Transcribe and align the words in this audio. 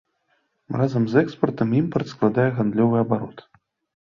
Разам 0.81 1.03
з 1.11 1.19
экспартам 1.23 1.75
імпарт 1.81 2.07
складае 2.15 2.47
гандлёвы 2.57 2.95
абарот. 3.05 3.37